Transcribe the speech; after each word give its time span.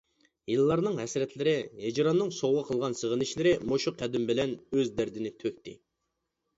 يىللارنىڭ 0.51 0.95
ھەسرەتلىرى، 1.01 1.53
ھىجراننىڭ 1.83 2.33
سوۋغا 2.39 2.65
قىلغان 2.71 2.99
سېغىنىشلىرى 3.03 3.55
مۇشۇ 3.69 3.97
قەدىم 4.03 4.29
بىلەن 4.35 4.59
ئۆز 4.75 4.95
دەردىنى 5.01 5.39
تۆكتى! 5.43 5.81